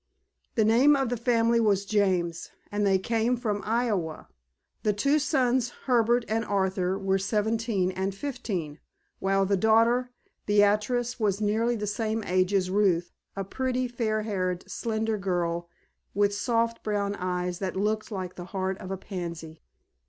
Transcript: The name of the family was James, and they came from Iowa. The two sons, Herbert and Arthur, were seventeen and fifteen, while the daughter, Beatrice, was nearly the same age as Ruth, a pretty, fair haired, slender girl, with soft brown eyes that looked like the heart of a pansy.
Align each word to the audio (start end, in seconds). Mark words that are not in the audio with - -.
The 0.55 0.65
name 0.65 0.95
of 0.95 1.09
the 1.09 1.15
family 1.15 1.59
was 1.59 1.85
James, 1.85 2.49
and 2.71 2.87
they 2.87 2.97
came 2.97 3.37
from 3.37 3.61
Iowa. 3.63 4.29
The 4.81 4.93
two 4.93 5.19
sons, 5.19 5.69
Herbert 5.85 6.25
and 6.27 6.43
Arthur, 6.43 6.97
were 6.97 7.19
seventeen 7.19 7.91
and 7.91 8.15
fifteen, 8.15 8.79
while 9.19 9.45
the 9.45 9.55
daughter, 9.57 10.09
Beatrice, 10.47 11.19
was 11.19 11.39
nearly 11.39 11.75
the 11.75 11.85
same 11.85 12.23
age 12.23 12.51
as 12.51 12.71
Ruth, 12.71 13.11
a 13.35 13.43
pretty, 13.43 13.87
fair 13.87 14.23
haired, 14.23 14.63
slender 14.67 15.19
girl, 15.19 15.69
with 16.15 16.33
soft 16.33 16.81
brown 16.81 17.13
eyes 17.13 17.59
that 17.59 17.75
looked 17.75 18.09
like 18.11 18.33
the 18.33 18.45
heart 18.45 18.79
of 18.79 18.89
a 18.89 18.97
pansy. 18.97 19.61